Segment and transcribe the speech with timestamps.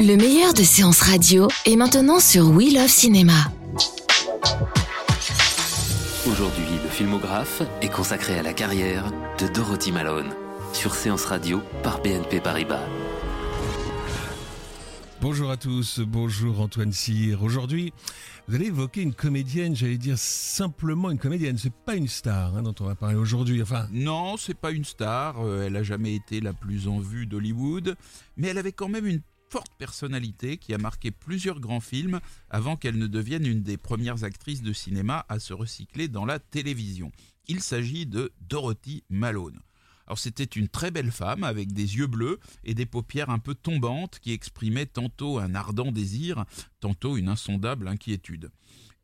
[0.00, 3.32] Le meilleur de séances radio est maintenant sur We Love Cinéma.
[6.26, 10.34] Aujourd'hui, le filmographe est consacré à la carrière de Dorothy Malone
[10.72, 12.84] sur Séance Radio par BNP Paribas.
[15.22, 17.42] Bonjour à tous, bonjour Antoine Cyr.
[17.42, 17.92] Aujourd'hui,
[18.48, 22.62] vous allez évoquer une comédienne, j'allais dire simplement une comédienne, c'est pas une star hein,
[22.62, 23.62] dont on va parler aujourd'hui.
[23.62, 27.26] Enfin, Non, c'est pas une star, euh, elle a jamais été la plus en vue
[27.26, 27.96] d'Hollywood,
[28.36, 32.76] mais elle avait quand même une forte personnalité qui a marqué plusieurs grands films avant
[32.76, 37.12] qu'elle ne devienne une des premières actrices de cinéma à se recycler dans la télévision.
[37.48, 39.60] Il s'agit de Dorothy Malone.
[40.06, 43.54] Alors c'était une très belle femme avec des yeux bleus et des paupières un peu
[43.54, 46.44] tombantes qui exprimaient tantôt un ardent désir,
[46.80, 48.50] tantôt une insondable inquiétude.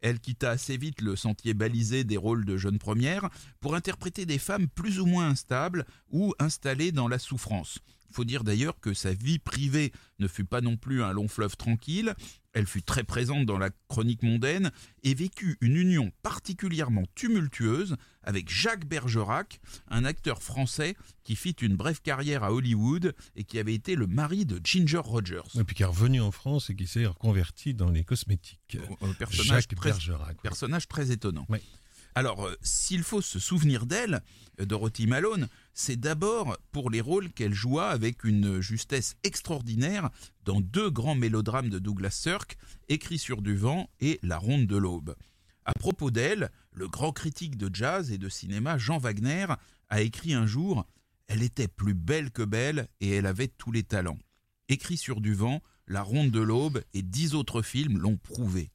[0.00, 4.38] Elle quitta assez vite le sentier balisé des rôles de jeune première pour interpréter des
[4.38, 7.78] femmes plus ou moins instables ou installées dans la souffrance.
[8.12, 11.28] Il faut dire d'ailleurs que sa vie privée ne fut pas non plus un long
[11.28, 12.14] fleuve tranquille.
[12.52, 14.70] Elle fut très présente dans la chronique mondaine
[15.02, 21.74] et vécut une union particulièrement tumultueuse avec Jacques Bergerac, un acteur français qui fit une
[21.74, 25.58] brève carrière à Hollywood et qui avait été le mari de Ginger Rogers.
[25.58, 28.76] et puis qui est revenu en France et qui s'est reconverti dans les cosmétiques.
[29.00, 30.36] Un personnage Jacques très, Bergerac.
[30.42, 31.46] personnage très étonnant.
[31.48, 31.60] Oui.
[32.14, 34.22] Alors, euh, s'il faut se souvenir d'elle,
[34.60, 40.10] euh, Dorothy Malone, c'est d'abord pour les rôles qu'elle joua avec une justesse extraordinaire
[40.44, 44.76] dans deux grands mélodrames de Douglas Sirk, Écrit sur du vent et La ronde de
[44.76, 45.14] l'aube.
[45.64, 49.46] À propos d'elle, le grand critique de jazz et de cinéma Jean Wagner
[49.88, 50.86] a écrit un jour
[51.28, 54.18] Elle était plus belle que belle et elle avait tous les talents.
[54.68, 58.70] Écrit sur du vent, La ronde de l'aube et dix autres films l'ont prouvé.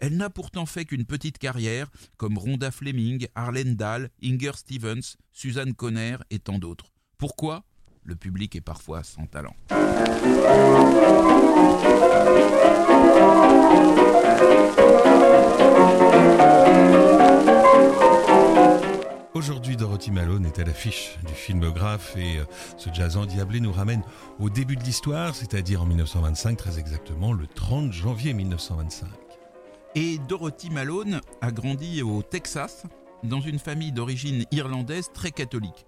[0.00, 5.74] Elle n'a pourtant fait qu'une petite carrière, comme Rhonda Fleming, Arlen Dahl, Inger Stevens, Suzanne
[5.74, 6.86] Conner et tant d'autres.
[7.18, 7.64] Pourquoi?
[8.02, 9.54] Le public est parfois sans talent.
[19.34, 22.44] Aujourd'hui, Dorothy Malone est à l'affiche du filmographe et euh,
[22.78, 24.02] ce jazz endiablé nous ramène
[24.38, 29.29] au début de l'histoire, c'est-à-dire en 1925, très exactement le 30 janvier 1925.
[29.96, 32.86] Et Dorothy Malone a grandi au Texas,
[33.24, 35.84] dans une famille d'origine irlandaise très catholique.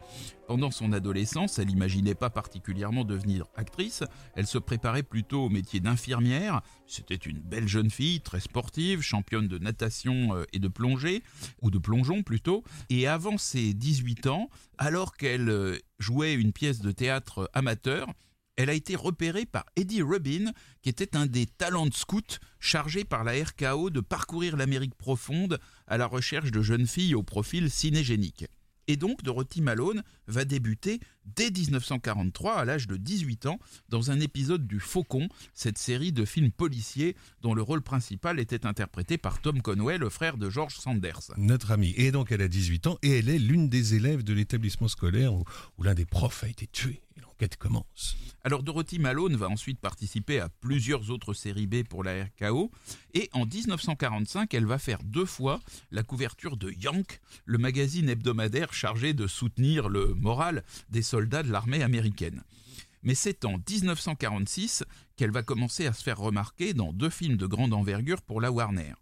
[0.48, 4.02] Pendant son adolescence, elle n'imaginait pas particulièrement devenir actrice,
[4.34, 6.62] elle se préparait plutôt au métier d'infirmière.
[6.88, 11.22] C'était une belle jeune fille, très sportive, championne de natation euh, et de plongée,
[11.62, 12.64] ou de plongeon plutôt.
[12.90, 18.08] Et avant ses 18 ans, alors qu'elle euh, jouait une pièce de théâtre amateur,
[18.56, 20.52] elle a été repérée par Eddie Rubin,
[20.82, 25.58] qui était un des talents de scout chargé par la RKO de parcourir l'Amérique profonde
[25.86, 28.46] à la recherche de jeunes filles au profil cinégénique.
[28.88, 34.18] Et donc Dorothy Malone va débuter dès 1943, à l'âge de 18 ans, dans un
[34.18, 39.40] épisode du Faucon, cette série de films policiers dont le rôle principal était interprété par
[39.40, 41.30] Tom Conway, le frère de George Sanders.
[41.36, 41.94] Notre amie.
[41.96, 45.32] Et donc elle a 18 ans et elle est l'une des élèves de l'établissement scolaire
[45.32, 45.44] où
[45.82, 47.02] l'un des profs a été tué.
[48.44, 52.70] Alors Dorothy Malone va ensuite participer à plusieurs autres séries B pour la RKO
[53.14, 55.60] et en 1945 elle va faire deux fois
[55.90, 61.52] la couverture de Yank, le magazine hebdomadaire chargé de soutenir le moral des soldats de
[61.52, 62.42] l'armée américaine.
[63.02, 64.84] Mais c'est en 1946
[65.16, 68.52] qu'elle va commencer à se faire remarquer dans deux films de grande envergure pour la
[68.52, 68.94] Warner.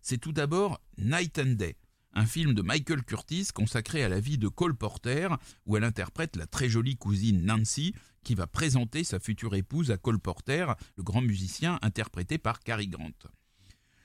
[0.00, 1.76] C'est tout d'abord Night and Day,
[2.14, 5.28] un film de Michael Curtis consacré à la vie de Cole Porter,
[5.66, 9.98] où elle interprète la très jolie cousine Nancy, qui va présenter sa future épouse à
[9.98, 10.66] Cole Porter,
[10.96, 13.10] le grand musicien interprété par Cary Grant.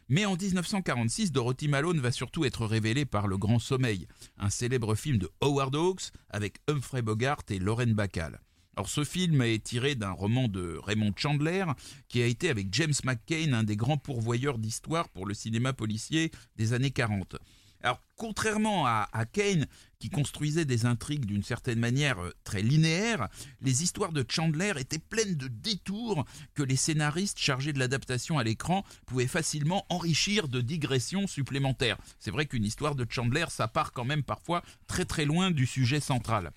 [0.09, 4.07] Mais en 1946, Dorothy Malone va surtout être révélée par Le Grand Sommeil,
[4.39, 8.39] un célèbre film de Howard Hawks avec Humphrey Bogart et Lauren Bacall.
[8.75, 11.65] Alors ce film est tiré d'un roman de Raymond Chandler,
[12.07, 16.31] qui a été avec James McCain un des grands pourvoyeurs d'histoire pour le cinéma policier
[16.55, 17.35] des années 40.
[17.81, 19.65] Alors, contrairement à, Kane,
[19.99, 23.29] qui construisait des intrigues d'une certaine manière euh, très linéaires,
[23.61, 28.43] les histoires de Chandler étaient pleines de détours que les scénaristes chargés de l'adaptation à
[28.43, 31.97] l'écran pouvaient facilement enrichir de digressions supplémentaires.
[32.19, 35.65] C'est vrai qu'une histoire de Chandler, ça part quand même parfois très très loin du
[35.65, 36.51] sujet central.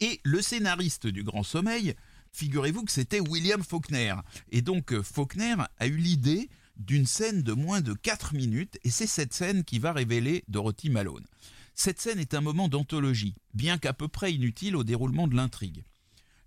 [0.00, 1.94] Et le scénariste du Grand Sommeil,
[2.32, 4.14] figurez-vous que c'était William Faulkner.
[4.50, 8.90] Et donc euh, Faulkner a eu l'idée d'une scène de moins de 4 minutes, et
[8.90, 11.26] c'est cette scène qui va révéler Dorothy Malone.
[11.74, 15.84] Cette scène est un moment d'anthologie, bien qu'à peu près inutile au déroulement de l'intrigue.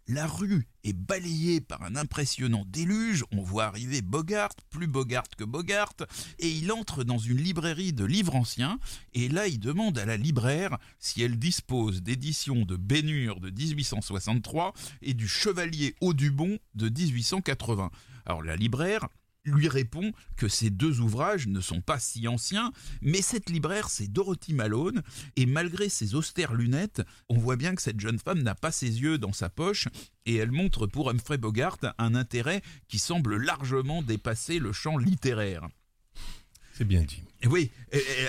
[0.10, 5.44] La rue est balayée par un impressionnant déluge, on voit arriver Bogart, plus Bogart que
[5.44, 5.96] Bogart,
[6.40, 8.80] et il entre dans une librairie de livres anciens,
[9.14, 14.74] et là il demande à la libraire si elle dispose d'éditions de Bénure de 1863
[15.02, 17.92] et du Chevalier Audubon de 1880.
[18.26, 19.10] Alors la libraire,
[19.48, 22.72] lui répond que ces deux ouvrages ne sont pas si anciens,
[23.02, 25.02] mais cette libraire, c'est Dorothy Malone,
[25.36, 29.02] et malgré ses austères lunettes, on voit bien que cette jeune femme n'a pas ses
[29.02, 29.88] yeux dans sa poche,
[30.26, 35.68] et elle montre pour Humphrey Bogart un intérêt qui semble largement dépasser le champ littéraire.
[36.74, 37.24] C'est bien dit.
[37.46, 37.72] Oui,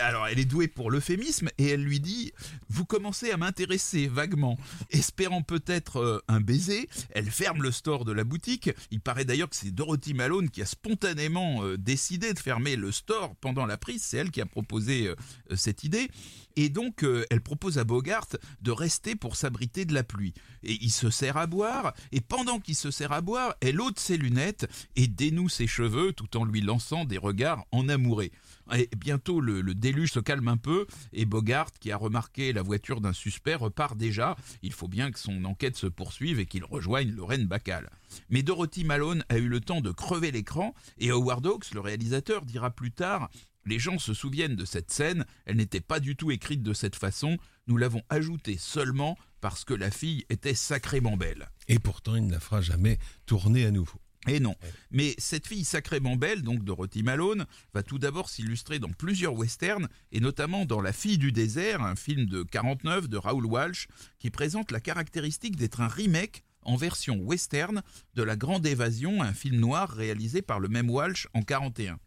[0.03, 2.33] alors elle est douée pour l'euphémisme et elle lui dit
[2.69, 4.59] Vous commencez à m'intéresser vaguement,
[4.91, 6.89] espérant peut-être euh, un baiser.
[7.11, 8.71] Elle ferme le store de la boutique.
[8.91, 12.93] Il paraît d'ailleurs que c'est Dorothy Malone qui a spontanément euh, décidé de fermer le
[12.93, 14.03] store pendant la prise.
[14.03, 15.15] C'est elle qui a proposé euh,
[15.57, 16.11] cette idée.
[16.61, 18.27] Et donc, elle propose à Bogart
[18.63, 20.35] de rester pour s'abriter de la pluie.
[20.65, 24.01] Et il se sert à boire, et pendant qu'il se sert à boire, elle ôte
[24.01, 28.33] ses lunettes et dénoue ses cheveux tout en lui lançant des regards en amouré.
[28.75, 33.01] Et bientôt, le, déluge se calme un peu et Bogart, qui a remarqué la voiture
[33.01, 34.37] d'un suspect, repart déjà.
[34.63, 37.89] Il faut bien que son enquête se poursuive et qu'il rejoigne Lorraine Bacal.
[38.31, 42.45] Mais Dorothy Malone a eu le temps de crever l'écran et Howard Hawks, le réalisateur,
[42.45, 43.31] dira plus tard
[43.69, 46.97] les gens se souviennent de cette scène, elle n'était pas du tout écrite de cette
[46.97, 51.49] façon, nous l'avons ajoutée seulement parce que la fille était sacrément belle.
[51.69, 54.01] Et pourtant, il ne la fera jamais tourner à nouveau.
[54.27, 54.57] Et non.
[54.91, 59.89] Mais cette fille sacrément belle, donc Dorothy Malone, va tout d'abord s'illustrer dans plusieurs westerns,
[60.13, 63.87] et notamment dans La fille du désert, un film de 49 de Raoul Walsh,
[64.19, 67.83] qui présente la caractéristique d'être un remake en version western
[68.15, 71.99] de La Grande Évasion, un film noir réalisé par le même Walsh en 41.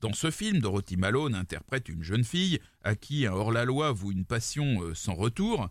[0.00, 4.24] Dans ce film, Dorothy Malone interprète une jeune fille à qui un hors-la-loi voue une
[4.24, 5.68] passion euh, sans retour.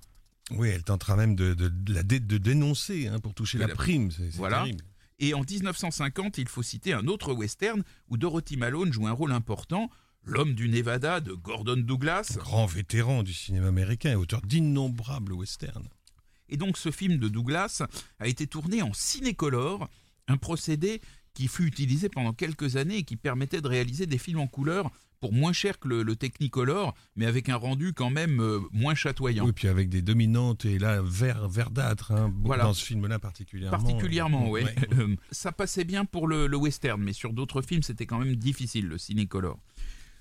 [0.52, 1.56] Oui, elle tentera même de,
[1.88, 4.12] la de dénoncer hein, pour toucher la, prime.
[4.12, 4.60] C'est voilà.
[4.60, 4.84] terrible.
[5.20, 9.32] Et en 1950, il faut citer un autre western où Dorothy Malone joue un rôle
[9.32, 9.90] important,
[10.26, 12.36] L'homme du Nevada de Gordon Douglas.
[12.38, 15.88] Grand vétéran du cinéma américain et auteur d'innombrables westerns.
[16.50, 17.84] Et donc ce film de Douglas
[18.20, 19.90] a été tourné en cinécolore,
[20.28, 21.02] un procédé
[21.34, 24.92] qui fut utilisé pendant quelques années et qui permettait de réaliser des films en couleur
[25.20, 29.46] pour moins cher que le, Technicolor, mais avec un rendu quand même euh, moins chatoyant.
[29.46, 33.78] Oui, puis avec des dominantes et là vert verdâtre hein, dans ce film-là particulièrement.
[33.78, 34.62] Particulièrement, oui.
[34.98, 38.36] Euh, ça passait bien pour le, le western, mais sur d'autres films c'était quand même
[38.36, 39.60] difficile le cinécolor.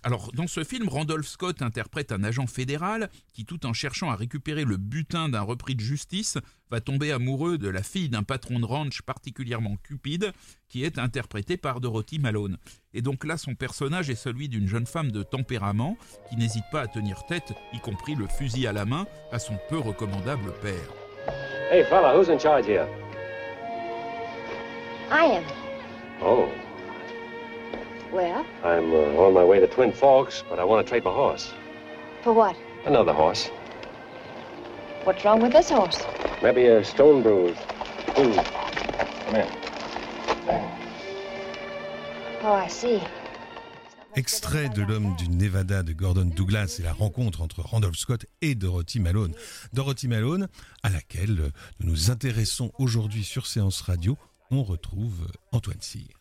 [0.04, 4.16] Alors, dans ce film, Randolph Scott interprète un agent fédéral qui, tout en cherchant à
[4.16, 6.38] récupérer le butin d'un repris de justice,
[6.70, 10.32] va tomber amoureux de la fille d'un patron de ranch particulièrement cupide,
[10.68, 12.58] qui est interprétée par Dorothy Malone.
[12.94, 15.96] Et donc là, son personnage est celui d'une jeune femme de tempérament
[16.28, 19.58] qui n'hésite pas à tenir tête, y compris le fusil à la main, à son
[19.68, 20.92] peu recommandable père.
[21.70, 22.86] Hey fella, who's in charge here?
[25.10, 25.44] I am.
[26.22, 26.48] Oh.
[28.10, 28.44] Where?
[28.64, 31.52] I'm uh, on my way to Twin Forks, but I want to trade my horse.
[32.22, 32.56] For what?
[32.86, 33.50] Another horse.
[35.04, 36.02] What's wrong with this horse?
[36.42, 37.56] Maybe a stone bruise.
[38.18, 38.34] Ooh.
[38.34, 39.46] Come here.
[42.42, 43.00] Oh, I see.
[44.16, 48.54] Extrait de L'homme du Nevada de Gordon Douglas et la rencontre entre Randolph Scott et
[48.54, 49.34] Dorothy Malone.
[49.72, 50.48] Dorothy Malone,
[50.82, 54.16] à laquelle nous nous intéressons aujourd'hui sur Séance Radio,
[54.50, 56.17] on retrouve Antoine Cyr.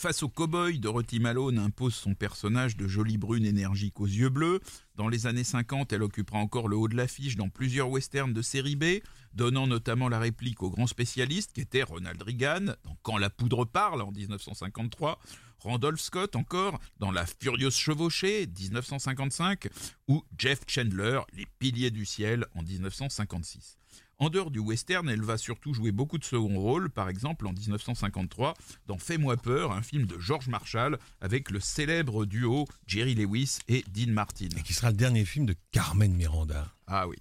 [0.00, 4.60] Face au cow-boy, Dorothy Malone impose son personnage de jolie brune énergique aux yeux bleus.
[4.96, 8.40] Dans les années 50, elle occupera encore le haut de l'affiche dans plusieurs westerns de
[8.40, 9.02] série B,
[9.34, 13.66] donnant notamment la réplique au grand spécialiste qui était Ronald Reagan dans Quand la poudre
[13.66, 15.20] parle en 1953,
[15.58, 19.68] Randolph Scott encore dans La furieuse chevauchée 1955
[20.08, 23.76] ou Jeff Chandler, Les piliers du ciel en 1956.
[24.20, 27.54] En dehors du western, elle va surtout jouer beaucoup de second rôles, par exemple en
[27.54, 28.52] 1953
[28.86, 33.82] dans Fais-moi peur, un film de George Marshall avec le célèbre duo Jerry Lewis et
[33.88, 34.48] Dean Martin.
[34.58, 36.70] Et qui sera le dernier film de Carmen Miranda.
[36.86, 37.16] Ah oui.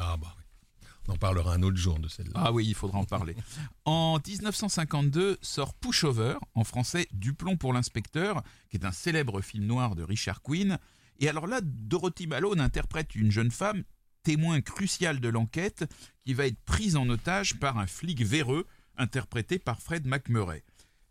[0.00, 0.34] ah bah
[1.06, 2.32] On en parlera un autre jour de celle-là.
[2.34, 3.36] Ah oui, il faudra en parler.
[3.84, 9.94] en 1952 sort Pushover, en français Duplomb pour l'inspecteur, qui est un célèbre film noir
[9.94, 10.76] de Richard Quinn.
[11.20, 13.84] Et alors là, Dorothy Malone interprète une jeune femme
[14.22, 15.84] témoin crucial de l'enquête,
[16.24, 20.62] qui va être prise en otage par un flic véreux, interprété par Fred McMurray.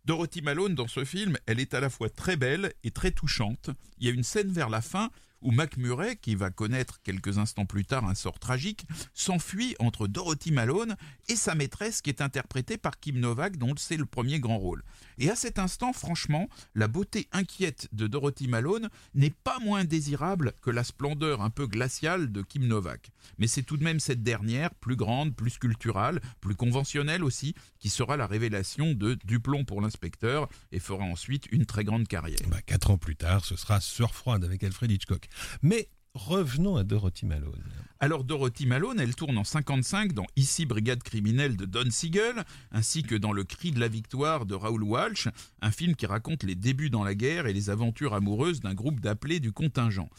[0.06, 3.70] Dorothy Malone, dans ce film, elle est à la fois très belle et très touchante.
[4.00, 7.38] Il y a une scène vers la fin où Mac Murray, qui va connaître quelques
[7.38, 10.95] instants plus tard un sort tragique, s'enfuit entre Dorothy Malone
[11.29, 14.83] et sa maîtresse qui est interprétée par Kim Novak dont c'est le premier grand rôle.
[15.17, 20.53] Et à cet instant, franchement, la beauté inquiète de Dorothy Malone n'est pas moins désirable
[20.62, 23.12] que la splendeur un peu glaciale de Kim Novak.
[23.38, 27.89] Mais c'est tout de même cette dernière, plus grande, plus sculpturale, plus conventionnelle aussi, qui
[27.89, 32.39] sera la révélation de Duplon pour l'inspecteur et fera ensuite une très grande carrière.
[32.48, 35.27] Bah, quatre ans plus tard, ce sera Sœur froide avec Alfred Hitchcock.
[35.62, 37.64] Mais revenons à Dorothy Malone.
[38.00, 43.04] Alors Dorothy Malone, elle tourne en 55 dans Ici Brigade criminelle de Don Siegel, ainsi
[43.04, 45.28] que dans Le cri de la victoire de Raoul Walsh,
[45.62, 49.00] un film qui raconte les débuts dans la guerre et les aventures amoureuses d'un groupe
[49.00, 50.10] d'appelés du contingent.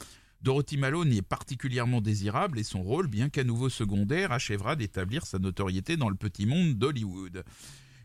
[0.42, 5.26] Dorothy Malone y est particulièrement désirable et son rôle, bien qu'à nouveau secondaire, achèvera d'établir
[5.26, 7.44] sa notoriété dans le petit monde d'Hollywood.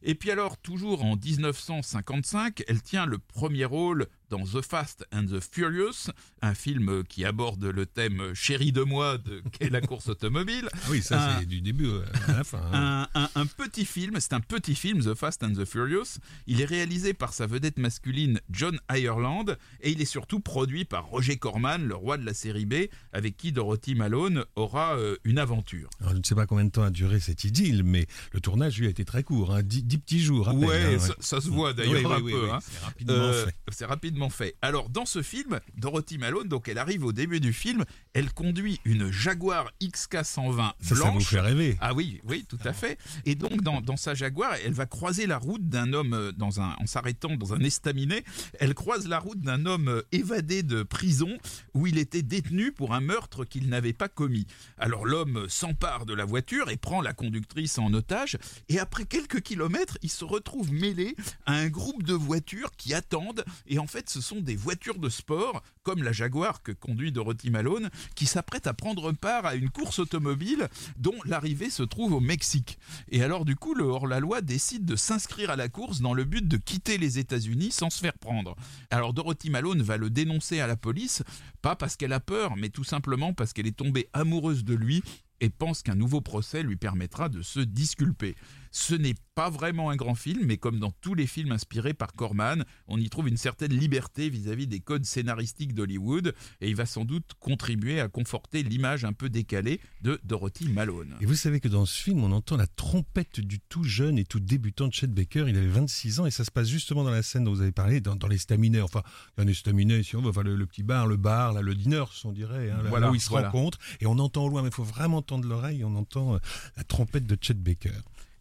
[0.03, 5.25] Et puis alors, toujours en 1955, elle tient le premier rôle dans The Fast and
[5.25, 10.07] the Furious, un film qui aborde le thème Chérie de moi de qu'est la course
[10.09, 10.67] automobile.
[10.73, 11.89] Ah oui, ça c'est du début
[12.27, 12.61] à la fin.
[12.73, 13.07] hein.
[13.13, 16.17] Un, un- un petit film, c'est un petit film, The Fast and the Furious.
[16.45, 19.45] Il est réalisé par sa vedette masculine John Ireland
[19.81, 22.73] et il est surtout produit par Roger Corman, le roi de la série B,
[23.13, 25.89] avec qui Dorothy Malone aura euh, une aventure.
[26.01, 28.77] Alors, je ne sais pas combien de temps a duré cette idylle, mais le tournage
[28.79, 30.49] lui a été très court, hein, dix, dix petits jours.
[30.49, 32.43] à peine, Ouais, hein, ça, ça se voit d'ailleurs Oui, un oui, peu.
[32.45, 32.59] oui, hein.
[32.61, 33.55] C'est rapidement Euh, fait.
[33.71, 34.55] C'est rapidement fait.
[34.61, 38.79] Alors, dans ce film, Dorothy Malone, donc elle arrive au début du film, elle conduit
[38.85, 41.27] une Jaguar XK120 Ça, ça vous blanche.
[41.27, 41.77] fait rêver.
[41.81, 42.97] Ah oui, oui, tout à fait.
[43.25, 46.61] Et donc, dans, dans sa Jaguar, elle va croiser la route d'un homme euh, dans
[46.61, 48.23] un, en s'arrêtant dans un estaminet.
[48.59, 51.37] Elle croise la route d'un homme euh, évadé de prison
[51.73, 54.47] où il était détenu pour un meurtre qu'il n'avait pas commis.
[54.77, 58.37] Alors, l'homme s'empare de la voiture et prend la conductrice en otage.
[58.69, 63.43] Et après quelques kilomètres, il se retrouve mêlé à un groupe de voitures qui attendent.
[63.67, 67.49] Et en fait, ce sont des voitures de sport, comme la Jaguar que conduit Dorothy
[67.49, 72.19] Malone, qui s'apprêtent à prendre part à une course automobile dont l'arrivée se trouve au
[72.19, 72.77] Mexique.
[73.09, 76.47] Et alors du coup, le hors-la-loi décide de s'inscrire à la course dans le but
[76.47, 78.55] de quitter les États-Unis sans se faire prendre.
[78.89, 81.23] Alors Dorothy Malone va le dénoncer à la police,
[81.61, 85.03] pas parce qu'elle a peur, mais tout simplement parce qu'elle est tombée amoureuse de lui
[85.39, 88.35] et pense qu'un nouveau procès lui permettra de se disculper.
[88.79, 92.13] Ce n'est pas vraiment un grand film, mais comme dans tous les films inspirés par
[92.13, 96.85] Corman, on y trouve une certaine liberté vis-à-vis des codes scénaristiques d'Hollywood, et il va
[96.85, 101.15] sans doute contribuer à conforter l'image un peu décalée de Dorothy Malone.
[101.21, 104.25] Et vous savez que dans ce film, on entend la trompette du tout jeune et
[104.25, 105.45] tout débutant de Chet Baker.
[105.47, 107.71] Il avait 26 ans et ça se passe justement dans la scène dont vous avez
[107.71, 108.81] parlé, dans, dans l'estaminet.
[108.81, 109.01] Enfin,
[109.39, 112.03] un estaminet, si on veut, enfin, le, le petit bar, le bar, là, le dinner,
[112.25, 113.49] on dirait, hein, là, Voilà, là où ils se voilà.
[113.49, 113.79] rencontrent.
[114.01, 116.39] Et on entend au loin, mais il faut vraiment tendre l'oreille, on entend euh,
[116.77, 117.89] la trompette de Chet Baker.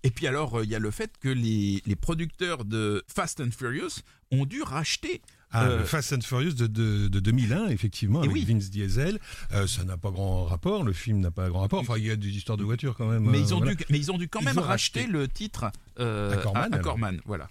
[0.03, 3.41] Et puis alors, euh, il y a le fait que les, les producteurs de Fast
[3.41, 4.01] and Furious
[4.31, 8.35] ont dû racheter Ah, Euh, Fast and Furious de, de, de 2001, effectivement, Et avec
[8.35, 8.45] oui.
[8.45, 9.19] Vince Diesel.
[9.53, 11.81] Euh, ça n'a pas grand rapport, le film n'a pas grand rapport.
[11.81, 13.25] Enfin, il y a des histoires de voitures quand même.
[13.31, 13.75] Mais, euh, ils ont voilà.
[13.75, 15.13] dû, mais ils ont dû quand Ils même racheter racheté.
[15.13, 16.81] le titre À Corman, alors.
[16.83, 17.49] Corman, voilà.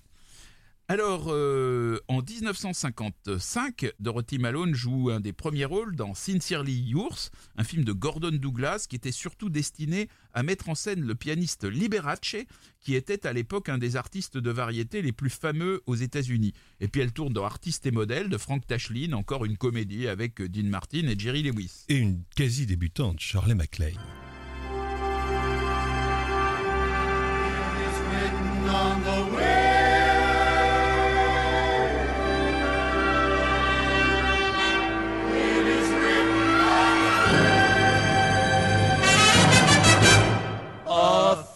[0.88, 7.63] Alors, euh, en 1955, Dorothy Malone joue un des premiers rôles dans Sincerely Yours, un
[7.63, 12.36] film de Gordon Douglas qui était surtout destiné à mettre en scène le pianiste Liberace,
[12.82, 16.54] qui était à l'époque un des artistes de variété les plus fameux aux États-Unis.
[16.80, 20.39] Et puis elle tourne dans Artiste et modèle de Frank Tashlin, encore une comédie avec
[20.39, 21.86] Dean Martin et Jerry Lewis.
[21.89, 23.98] Et une quasi débutante, Shirley MacLaine.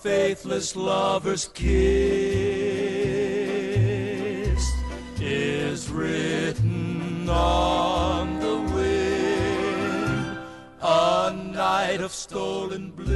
[0.09, 1.69] Faithless lover's kiss
[5.21, 10.39] is written on the wind.
[10.81, 13.13] A night of stolen bliss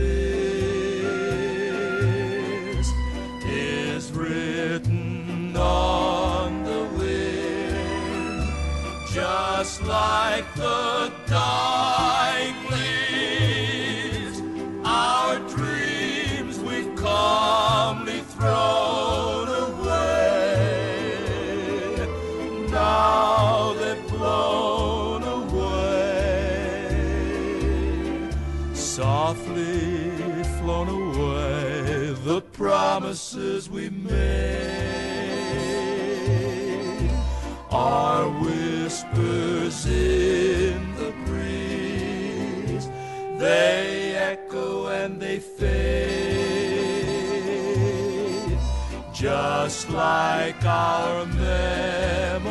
[3.44, 8.54] is written on the wind.
[9.12, 11.12] Just like the
[33.34, 34.14] promises we made
[37.72, 42.88] are whispers in the breeze.
[43.40, 45.74] They echo and they fade,
[49.14, 52.44] just like our memories.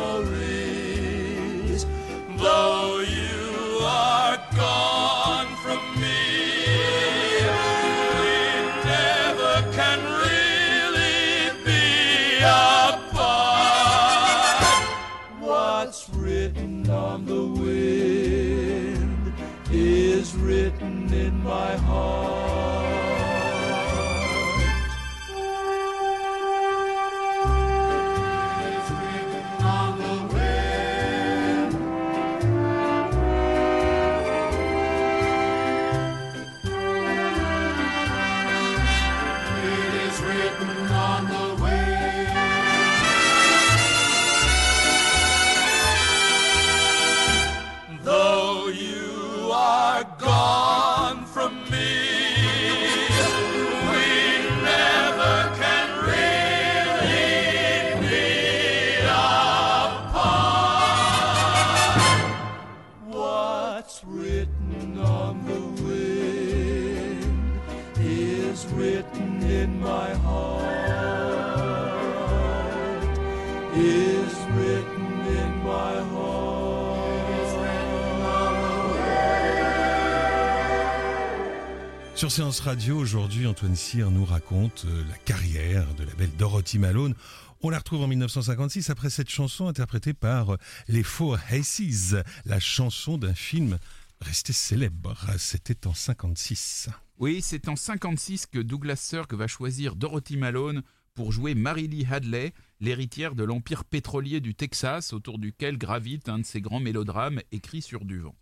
[82.23, 86.79] Sur Séance Radio, aujourd'hui, Antoine Cyr nous raconte euh, la carrière de la belle Dorothy
[86.79, 87.15] Malone.
[87.61, 92.15] On la retrouve en 1956 après cette chanson interprétée par euh, les Four Aces,
[92.45, 93.77] la chanson d'un film
[94.21, 95.17] resté célèbre.
[95.37, 96.87] C'était en 56.
[97.19, 100.81] Oui, c'est en 56 que Douglas Sirk va choisir Dorothy Malone
[101.15, 106.39] pour jouer Mary Lee Hadley, l'héritière de l'empire pétrolier du Texas, autour duquel gravite un
[106.39, 108.35] de ses grands mélodrames écrits sur du vent.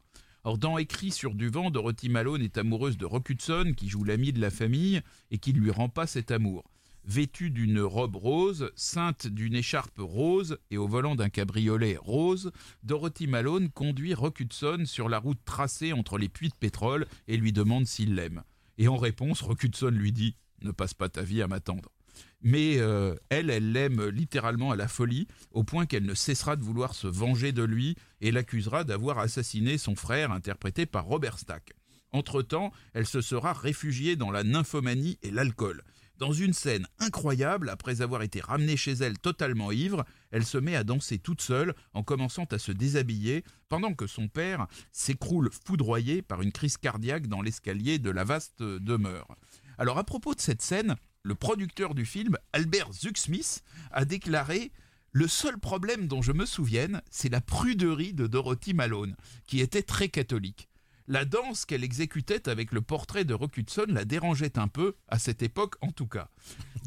[0.44, 4.04] Or, dans Écrit sur du vent, Dorothy Malone est amoureuse de Rock Hudson, qui joue
[4.04, 6.64] l'ami de la famille et qui ne lui rend pas cet amour.
[7.04, 13.28] Vêtue d'une robe rose, ceinte d'une écharpe rose et au volant d'un cabriolet rose, Dorothy
[13.28, 17.54] Malone conduit Rock Hudson sur la route tracée entre les puits de pétrole et lui
[17.54, 18.44] demande s'il l'aime.
[18.80, 21.92] Et en réponse, Rock Hudson lui dit Ne passe pas ta vie à m'attendre.
[22.42, 26.64] Mais euh, elle, elle l'aime littéralement à la folie, au point qu'elle ne cessera de
[26.64, 31.74] vouloir se venger de lui et l'accusera d'avoir assassiné son frère, interprété par Robert Stack.
[32.12, 35.84] Entre-temps, elle se sera réfugiée dans la nymphomanie et l'alcool.
[36.22, 40.76] Dans une scène incroyable, après avoir été ramenée chez elle totalement ivre, elle se met
[40.76, 46.22] à danser toute seule en commençant à se déshabiller, pendant que son père s'écroule foudroyé
[46.22, 49.36] par une crise cardiaque dans l'escalier de la vaste demeure.
[49.80, 54.72] Alors à propos de cette scène, le producteur du film, Albert Zucksmith, a déclaré
[55.12, 59.84] Le seul problème dont je me souvienne, c'est la pruderie de Dorothy Malone, qui était
[59.84, 60.68] très catholique.
[61.08, 65.20] La danse qu'elle exécutait avec le portrait de Rock Hudson la dérangeait un peu, à
[65.20, 66.30] cette époque en tout cas.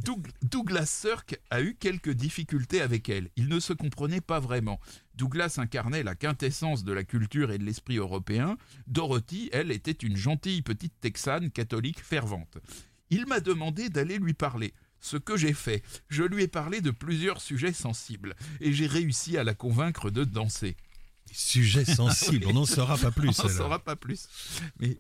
[0.03, 3.29] Doug- Douglas Sirk a eu quelques difficultés avec elle.
[3.37, 4.81] Il ne se comprenait pas vraiment.
[5.14, 8.57] Douglas incarnait la quintessence de la culture et de l'esprit européen.
[8.87, 12.57] Dorothy, elle, était une gentille petite texane catholique fervente.
[13.10, 14.74] Il m'a demandé d'aller lui parler.
[15.00, 19.36] Ce que j'ai fait, je lui ai parlé de plusieurs sujets sensibles et j'ai réussi
[19.36, 20.76] à la convaincre de danser.
[21.30, 23.28] Sujet sensible, on n'en saura pas plus.
[23.40, 24.28] On n'en saura pas plus.
[24.78, 24.98] Mais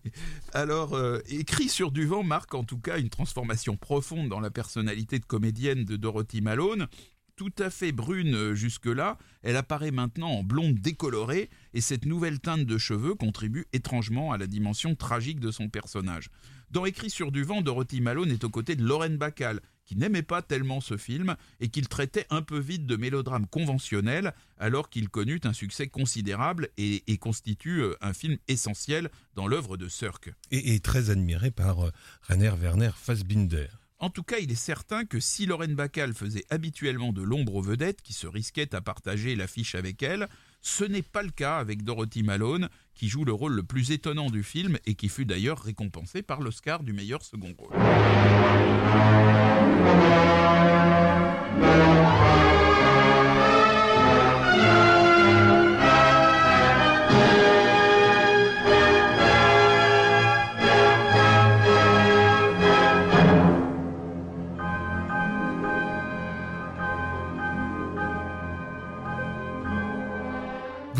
[0.52, 4.50] alors, euh, écrit sur du vent marque en tout cas une transformation profonde dans la
[4.50, 6.88] personnalité de comédienne de Dorothy Malone.
[7.36, 12.40] Tout à fait brune euh, jusque-là, elle apparaît maintenant en blonde décolorée et cette nouvelle
[12.40, 16.30] teinte de cheveux contribue étrangement à la dimension tragique de son personnage.
[16.74, 20.24] Dans Écrit sur du vent, Dorothy Malone est aux côtés de Lauren Bacall, qui n'aimait
[20.24, 25.08] pas tellement ce film et qu'il traitait un peu vite de mélodrame conventionnel alors qu'il
[25.08, 30.32] connut un succès considérable et, et constitue euh, un film essentiel dans l'œuvre de Sirk.
[30.50, 33.68] Et, et très admiré par euh, Rainer Werner Fassbinder.
[34.00, 37.62] En tout cas, il est certain que si Lorraine Bacall faisait habituellement de l'ombre aux
[37.62, 40.28] vedettes qui se risquaient à partager l'affiche avec elle,
[40.60, 44.30] ce n'est pas le cas avec Dorothy Malone, qui joue le rôle le plus étonnant
[44.30, 47.72] du film et qui fut d'ailleurs récompensé par l'Oscar du meilleur second rôle.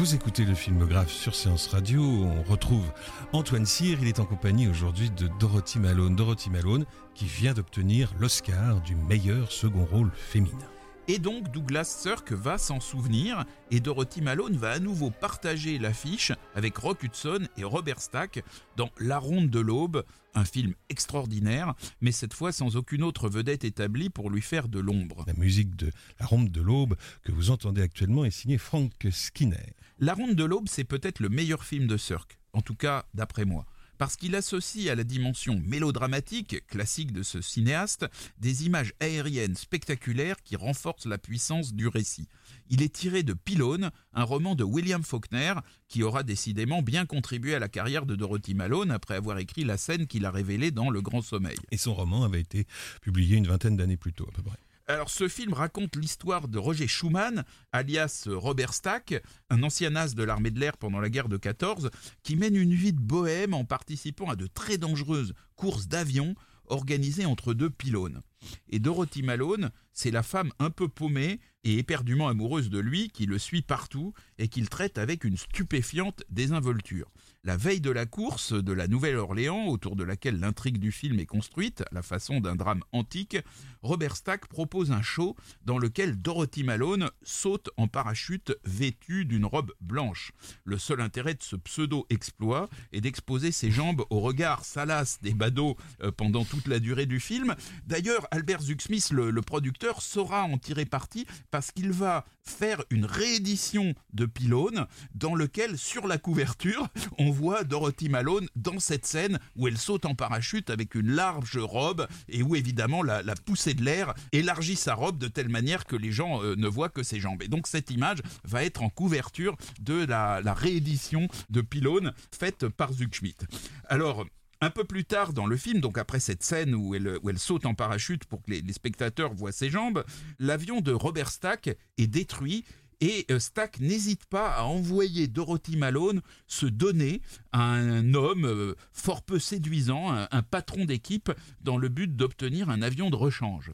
[0.04, 2.02] Vous écoutez le filmographe sur Séance Radio.
[2.02, 2.92] On retrouve
[3.32, 3.96] Antoine Cyr.
[4.02, 6.14] Il est en compagnie aujourd'hui de Dorothy Malone.
[6.14, 10.68] Dorothy Malone qui vient d'obtenir l'Oscar du meilleur second rôle féminin.
[11.08, 16.32] Et donc Douglas Sirk va s'en souvenir et Dorothy Malone va à nouveau partager l'affiche
[16.54, 18.44] avec Rock Hudson et Robert Stack
[18.76, 23.64] dans La Ronde de l'Aube, un film extraordinaire, mais cette fois sans aucune autre vedette
[23.64, 25.24] établie pour lui faire de l'ombre.
[25.26, 25.90] La musique de
[26.20, 29.74] La Ronde de l'Aube que vous entendez actuellement est signée Frank Skinner.
[30.00, 33.44] La Ronde de l'Aube, c'est peut-être le meilleur film de Sirk, en tout cas d'après
[33.44, 33.64] moi.
[33.98, 38.06] parce qu'il associe à la dimension mélodramatique, classique de ce cinéaste,
[38.38, 42.28] des images aériennes spectaculaires qui renforcent la puissance du récit.
[42.70, 45.54] Il est tiré de Pylone, un roman de William Faulkner,
[45.88, 49.76] qui aura décidément bien contribué à la carrière de Dorothy Malone après avoir écrit la
[49.76, 51.56] scène qu'il a révélée dans Le Grand Sommeil.
[51.70, 52.66] Et son roman avait été
[53.00, 54.58] publié une vingtaine d'années plus tôt, à peu près.
[54.86, 59.14] Alors ce film raconte l'histoire de Roger Schumann, alias Robert Stack,
[59.48, 61.90] un ancien as de l'armée de l'air pendant la guerre de 14,
[62.22, 66.34] qui mène une vie de bohème en participant à de très dangereuses courses d'avions
[66.66, 68.20] organisées entre deux pylônes.
[68.68, 73.26] Et Dorothy Malone, c'est la femme un peu paumée et éperdument amoureuse de lui qui
[73.26, 77.10] le suit partout et qu'il traite avec une stupéfiante désinvolture.
[77.46, 81.26] La veille de la course de la Nouvelle-Orléans, autour de laquelle l'intrigue du film est
[81.26, 83.36] construite, à la façon d'un drame antique,
[83.82, 89.72] Robert Stack propose un show dans lequel Dorothy Malone saute en parachute vêtue d'une robe
[89.82, 90.32] blanche.
[90.64, 95.76] Le seul intérêt de ce pseudo-exploit est d'exposer ses jambes au regard salace des badauds
[96.02, 97.54] euh, pendant toute la durée du film.
[97.86, 103.04] D'ailleurs, Albert Zucksmith, le, le producteur, saura en tirer parti parce qu'il va faire une
[103.04, 106.88] réédition de Pylone dans lequel, sur la couverture,
[107.18, 111.56] on voit Dorothy Malone dans cette scène où elle saute en parachute avec une large
[111.56, 115.94] robe et où évidemment la, poussée de l'air élargit sa robe de telle manière que
[115.94, 117.44] les gens euh, ne voient que ses jambes.
[117.44, 122.92] Et donc cette image va être en couverture de la, réédition de Pylone faite par
[122.92, 123.46] Zuckschmidt.
[123.88, 124.26] Alors,
[124.64, 127.74] un peu plus tard dans le film, donc après cette scène où elle, saute en
[127.74, 130.04] parachute pour que les, spectateurs voient ses jambes,
[130.38, 132.64] l'avion de Robert Stack est détruit
[133.00, 137.20] et euh, Stack n'hésite pas à envoyer Dorothy Malone se donner
[137.52, 142.82] à un homme euh, fort peu séduisant, un patron d'équipe, dans le but d'obtenir un
[142.82, 143.72] avion de rechange.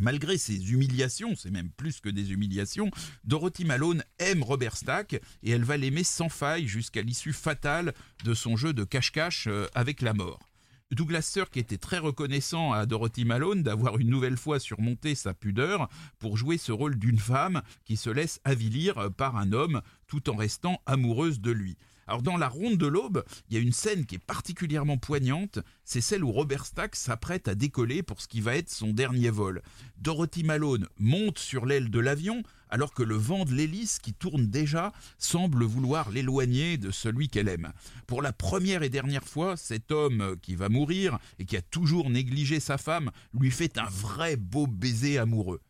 [0.00, 2.90] Malgré ces humiliations, c'est même plus que des humiliations,
[3.24, 7.92] Dorothy Malone aime Robert Stack et elle va l'aimer sans faille jusqu'à l'issue fatale
[8.24, 10.40] de son jeu de cache-cache euh, avec la mort.
[10.90, 15.88] Douglas Sirk était très reconnaissant à Dorothy Malone d'avoir une nouvelle fois surmonté sa pudeur
[16.18, 20.34] pour jouer ce rôle d'une femme qui se laisse avilir par un homme tout en
[20.34, 21.76] restant amoureuse de lui.
[22.10, 25.60] Alors dans la ronde de l'aube, il y a une scène qui est particulièrement poignante,
[25.84, 29.30] c'est celle où Robert Stack s'apprête à décoller pour ce qui va être son dernier
[29.30, 29.62] vol.
[29.98, 34.48] Dorothy Malone monte sur l'aile de l'avion alors que le vent de l'hélice qui tourne
[34.48, 37.72] déjà semble vouloir l'éloigner de celui qu'elle aime.
[38.08, 42.10] Pour la première et dernière fois, cet homme qui va mourir et qui a toujours
[42.10, 45.60] négligé sa femme lui fait un vrai beau baiser amoureux.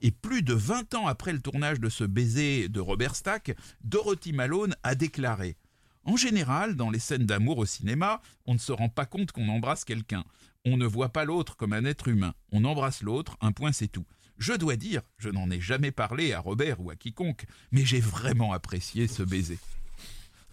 [0.00, 4.32] Et plus de 20 ans après le tournage de ce baiser de Robert Stack, Dorothy
[4.32, 5.58] Malone a déclaré
[6.10, 9.48] en général, dans les scènes d'amour au cinéma, on ne se rend pas compte qu'on
[9.48, 10.24] embrasse quelqu'un.
[10.64, 12.34] On ne voit pas l'autre comme un être humain.
[12.50, 14.04] On embrasse l'autre, un point c'est tout.
[14.36, 18.00] Je dois dire, je n'en ai jamais parlé à Robert ou à quiconque, mais j'ai
[18.00, 19.58] vraiment apprécié ce baiser.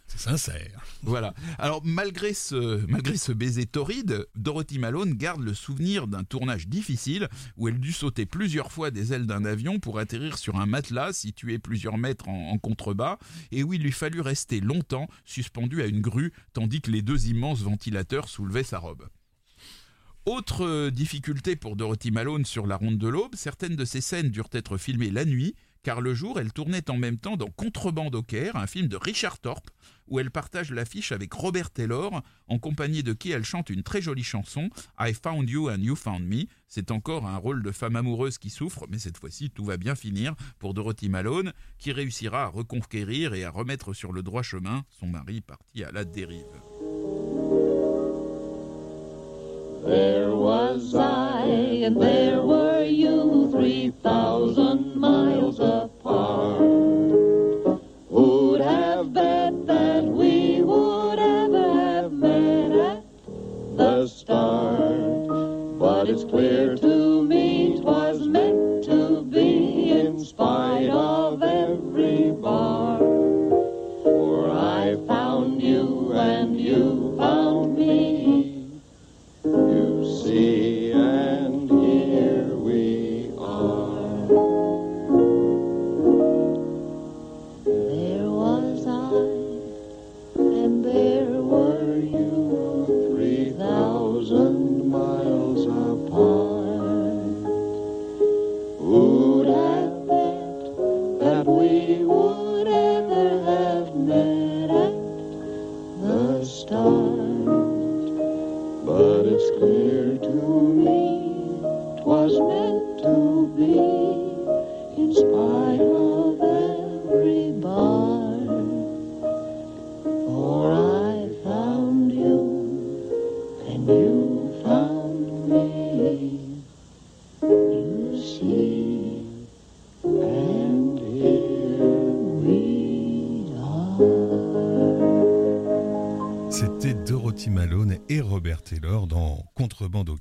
[0.07, 0.85] C'est sincère.
[1.03, 1.33] Voilà.
[1.59, 7.79] Alors malgré ce, baiser torride, Dorothy Malone garde le souvenir d'un tournage difficile où elle
[7.79, 11.97] dut sauter plusieurs fois des ailes d'un avion pour atterrir sur un matelas situé plusieurs
[11.97, 13.17] mètres en, en contrebas
[13.51, 17.27] et où il lui fallut rester longtemps suspendu à une grue tandis que les deux
[17.27, 19.07] immenses ventilateurs soulevaient sa robe.
[20.27, 24.29] Autre euh, difficulté pour Dorothy Malone sur la ronde de l'aube, certaines de ces scènes
[24.29, 28.13] durent être filmées la nuit, car le jour, elle tournait en même temps dans Contrebande
[28.13, 29.69] au Caire, un film de Richard Thorpe,
[30.07, 34.01] où elle partage l'affiche avec Robert Taylor, en compagnie de qui elle chante une très
[34.01, 36.45] jolie chanson, I Found You and You Found Me.
[36.67, 39.95] C'est encore un rôle de femme amoureuse qui souffre, mais cette fois-ci, tout va bien
[39.95, 44.83] finir pour Dorothy Malone, qui réussira à reconquérir et à remettre sur le droit chemin
[44.99, 46.45] son mari parti à la dérive.
[64.27, 65.79] Start?
[65.79, 66.96] But it's clear to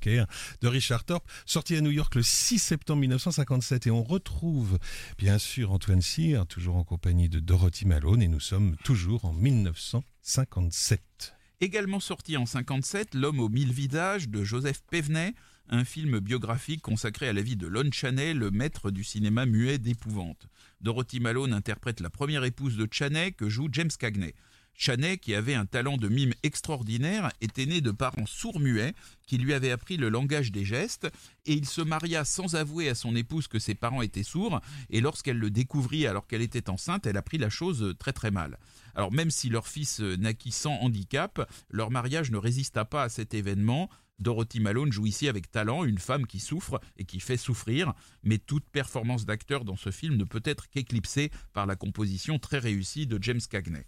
[0.07, 0.27] Caire
[0.61, 3.87] de Richard Thorpe, sorti à New York le 6 septembre 1957.
[3.87, 4.79] Et on retrouve
[5.17, 9.33] bien sûr Antoine Cyr, toujours en compagnie de Dorothy Malone, et nous sommes toujours en
[9.33, 11.33] 1957.
[11.59, 15.33] Également sorti en 57, L'homme aux mille visages de Joseph Pévenet,
[15.67, 19.77] un film biographique consacré à la vie de Lon Chaney, le maître du cinéma muet
[19.77, 20.47] d'épouvante.
[20.79, 24.35] Dorothy Malone interprète la première épouse de Chaney que joue James Cagney.
[24.79, 28.93] Chaney, qui avait un talent de mime extraordinaire, était né de parents sourds-muets
[29.25, 31.07] qui lui avaient appris le langage des gestes
[31.47, 34.61] et il se maria sans avouer à son épouse que ses parents étaient sourds
[34.91, 38.29] et lorsqu'elle le découvrit alors qu'elle était enceinte, elle a pris la chose très très
[38.29, 38.59] mal.
[38.93, 43.33] Alors même si leur fils naquit sans handicap, leur mariage ne résista pas à cet
[43.33, 43.89] événement.
[44.19, 48.37] Dorothy Malone joue ici avec talent une femme qui souffre et qui fait souffrir, mais
[48.37, 53.07] toute performance d'acteur dans ce film ne peut être qu'éclipsée par la composition très réussie
[53.07, 53.87] de James Cagney.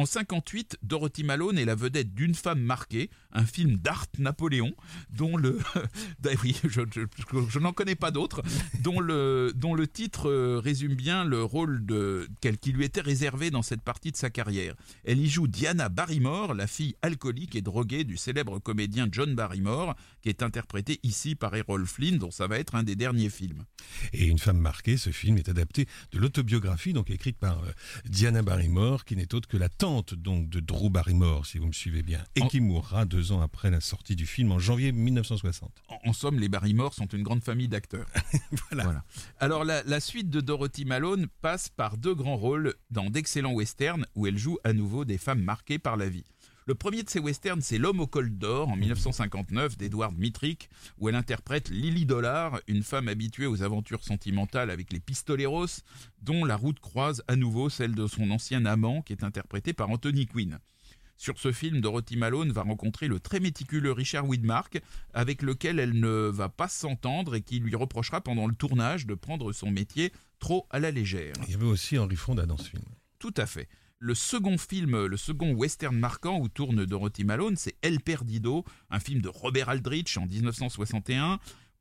[0.00, 4.74] En 58, Dorothy Malone est la vedette d'une femme marquée, un film d'Art Napoléon,
[5.10, 5.58] dont le,
[6.42, 7.00] oui, je, je-
[7.48, 8.42] je n'en connais pas d'autres,
[8.82, 13.00] dont le, dont le titre euh, résume bien le rôle de, quel- qui lui était
[13.00, 14.74] réservé dans cette partie de sa carrière.
[15.04, 19.94] Elle y joue Diana Barrymore, la fille alcoolique et droguée du célèbre comédien John Barrymore,
[20.22, 23.64] qui est interprété ici par Errol Flynn, dont ça va être un des derniers films.
[24.12, 27.70] Et Une femme marquée, ce film est adapté de l'autobiographie donc écrite par euh,
[28.06, 31.72] Diana Barrymore, qui n'est autre que la tante donc de Drew Barrymore, si vous me
[31.72, 34.92] suivez bien, et En- qui mourra deux ans après la sortie du film en janvier
[34.92, 35.70] 1960.
[35.88, 38.06] En, en somme, les Barrymore sont une grande famille d'acteurs.
[38.72, 39.04] Voilà.
[39.38, 44.06] Alors la, la suite de Dorothy Malone passe par deux grands rôles dans d'excellents westerns
[44.14, 46.24] où elle joue à nouveau des femmes marquées par la vie.
[46.64, 51.10] Le premier de ces westerns, c'est L'homme au col d'or en 1959 d'Edward Mitrick, où
[51.10, 55.82] elle interprète Lily Dollar, une femme habituée aux aventures sentimentales avec les pistoleros,
[56.22, 59.90] dont la route croise à nouveau celle de son ancien amant, qui est interprété par
[59.90, 60.58] Anthony Quinn.
[61.20, 64.80] Sur ce film, Dorothy Malone va rencontrer le très méticuleux Richard Widmark,
[65.12, 69.12] avec lequel elle ne va pas s'entendre et qui lui reprochera pendant le tournage de
[69.12, 71.34] prendre son métier trop à la légère.
[71.46, 72.82] Il y avait aussi Henry Fonda dans ce film.
[73.18, 73.68] Tout à fait.
[73.98, 78.98] Le second film, le second western marquant où tourne Dorothy Malone, c'est El Perdido, un
[78.98, 81.38] film de Robert Aldrich en 1961,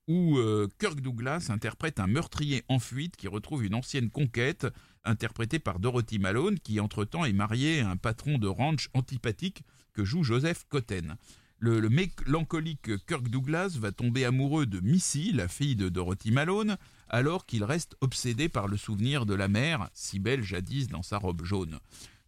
[0.09, 4.67] où euh, Kirk Douglas interprète un meurtrier en fuite qui retrouve une ancienne conquête,
[5.03, 10.03] interprétée par Dorothy Malone, qui entre-temps est mariée à un patron de ranch antipathique que
[10.03, 11.17] joue Joseph Cotten.
[11.61, 16.77] Le, le mélancolique Kirk Douglas va tomber amoureux de Missy, la fille de Dorothy Malone,
[17.09, 21.17] alors qu'il reste obsédé par le souvenir de la mère, si belle jadis dans sa
[21.17, 21.79] robe jaune.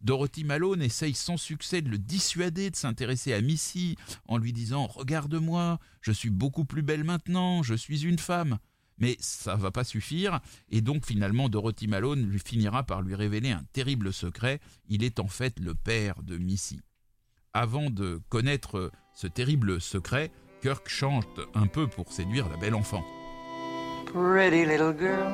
[0.02, 4.86] Dorothy Malone essaye sans succès de le dissuader de s'intéresser à Missy en lui disant
[4.86, 8.58] Regarde-moi, je suis beaucoup plus belle maintenant, je suis une femme.
[9.02, 13.50] Mais ça va pas suffire, et donc finalement Dorothy Malone lui finira par lui révéler
[13.50, 16.80] un terrible secret il est en fait le père de Missy.
[17.52, 20.30] Avant de connaître ce terrible secret,
[20.62, 23.04] Kirk chante un peu pour séduire la belle enfant.
[24.06, 25.32] Pretty little girl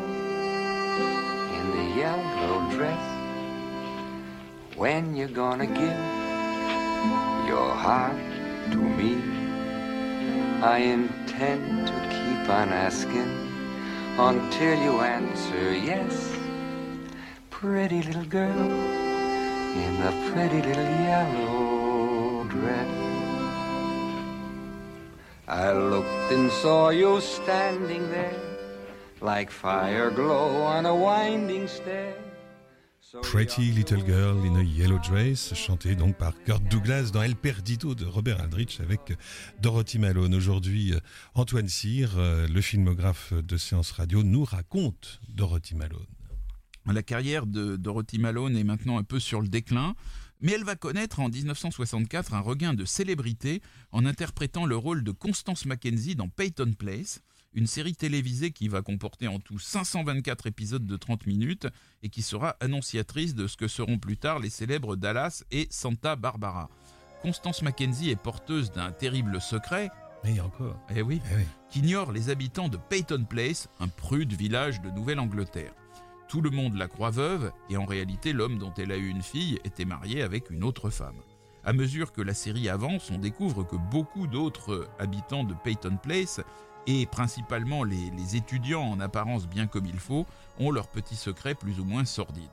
[1.53, 2.99] in the yellow dress.
[4.79, 5.99] When gonna give
[7.47, 8.17] your heart
[8.73, 9.19] to me?
[10.63, 13.48] I intend to keep on asking
[14.19, 16.37] until you answer yes.
[17.51, 18.71] Pretty little girl
[19.85, 22.89] in the pretty little yellow dress.
[25.47, 28.41] I looked and saw you standing there
[29.21, 32.15] like fire glow on a winding stair.
[33.23, 37.95] Pretty Little Girl in a Yellow Dress, chanté donc par Kurt Douglas dans El Perdido
[37.95, 39.17] de Robert Aldrich avec
[39.63, 40.35] Dorothy Malone.
[40.35, 40.93] Aujourd'hui,
[41.35, 46.07] Antoine Cyr, le filmographe de Séance Radio, nous raconte Dorothy Malone.
[46.87, 49.95] La carrière de Dorothy Malone est maintenant un peu sur le déclin,
[50.41, 55.13] mais elle va connaître en 1964 un regain de célébrité en interprétant le rôle de
[55.13, 57.21] Constance Mackenzie dans Peyton Place,
[57.55, 61.67] une série télévisée qui va comporter en tout 524 épisodes de 30 minutes
[62.03, 66.15] et qui sera annonciatrice de ce que seront plus tard les célèbres Dallas et Santa
[66.17, 66.69] Barbara.
[67.23, 69.91] Constance Mackenzie est porteuse d'un terrible secret,
[70.25, 70.79] Et encore.
[70.95, 71.43] eh oui, Eh oui.
[71.71, 75.73] qu'ignorent les habitants de Peyton Place, un prude village de Nouvelle-Angleterre.
[76.29, 79.23] Tout le monde la croit veuve, et en réalité l'homme dont elle a eu une
[79.23, 81.17] fille était marié avec une autre femme.
[81.65, 86.41] À mesure que la série avance, on découvre que beaucoup d'autres habitants de Peyton Place,
[86.89, 90.27] et principalement les, les étudiants en apparence bien comme il faut,
[90.59, 92.49] ont leurs petits secrets plus ou moins sordides.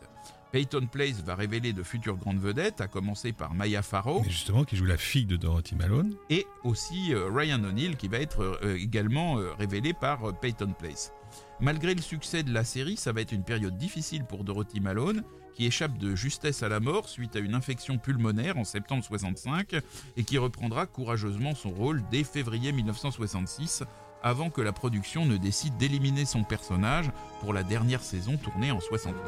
[0.51, 4.21] Peyton Place va révéler de futures grandes vedettes, à commencer par Maya Farrow.
[4.23, 6.15] Mais justement, qui joue la fille de Dorothy Malone.
[6.29, 11.11] Et aussi euh, Ryan O'Neill, qui va être euh, également euh, révélé par Peyton Place.
[11.59, 15.23] Malgré le succès de la série, ça va être une période difficile pour Dorothy Malone,
[15.55, 19.75] qui échappe de justesse à la mort suite à une infection pulmonaire en septembre 65
[20.17, 23.83] et qui reprendra courageusement son rôle dès février 1966
[24.25, 27.11] avant que la production ne décide d'éliminer son personnage
[27.41, 29.21] pour la dernière saison tournée en 69.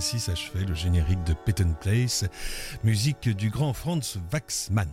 [0.00, 2.24] Ainsi s'achevait le générique de Peyton Place,
[2.84, 4.88] musique du grand Franz Waxman.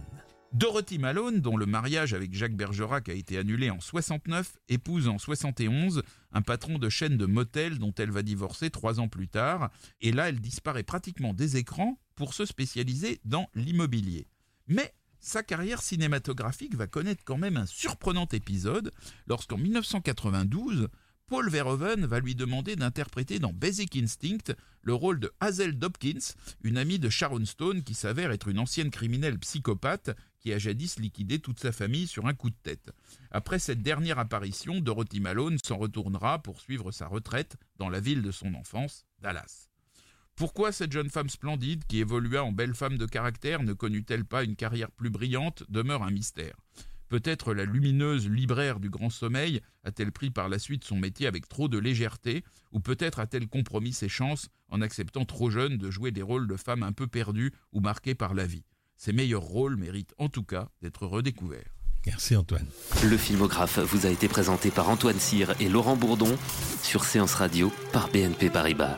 [0.51, 5.17] Dorothy Malone, dont le mariage avec Jacques Bergerac a été annulé en 69, épouse en
[5.17, 9.69] 71 un patron de chaîne de motels dont elle va divorcer trois ans plus tard,
[10.01, 14.27] et là elle disparaît pratiquement des écrans pour se spécialiser dans l'immobilier.
[14.67, 18.91] Mais sa carrière cinématographique va connaître quand même un surprenant épisode
[19.25, 20.89] lorsqu'en 1992,
[21.29, 26.77] Paul Verhoeven va lui demander d'interpréter dans Basic Instinct le rôle de Hazel Dobkins, une
[26.77, 31.39] amie de Sharon Stone qui s'avère être une ancienne criminelle psychopathe qui a jadis liquidé
[31.39, 32.91] toute sa famille sur un coup de tête.
[33.29, 38.21] Après cette dernière apparition, Dorothy Malone s'en retournera pour suivre sa retraite dans la ville
[38.21, 39.67] de son enfance, Dallas.
[40.37, 44.45] Pourquoi cette jeune femme splendide, qui évolua en belle femme de caractère, ne connut-elle pas
[44.45, 46.55] une carrière plus brillante, demeure un mystère.
[47.09, 51.47] Peut-être la lumineuse libraire du grand sommeil a-t-elle pris par la suite son métier avec
[51.47, 56.11] trop de légèreté, ou peut-être a-t-elle compromis ses chances en acceptant trop jeune de jouer
[56.11, 58.65] des rôles de femmes un peu perdues ou marquées par la vie?
[58.97, 61.77] Ses meilleurs rôles méritent en tout cas d'être redécouverts.
[62.05, 62.65] Merci Antoine.
[63.03, 66.37] Le filmographe vous a été présenté par Antoine Cyr et Laurent Bourdon
[66.81, 68.97] sur Séance Radio par BNP Paribas.